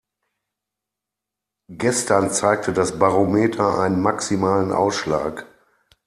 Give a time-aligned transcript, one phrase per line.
[1.69, 5.45] Gestern zeigte das Barometer einen maximalen Ausschlag.